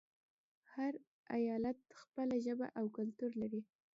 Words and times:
هر 0.73 0.93
ایالت 1.37 1.79
خپله 2.01 2.35
ژبه 2.45 2.67
او 2.79 2.85
کلتور 2.97 3.31
لري. 3.41 3.61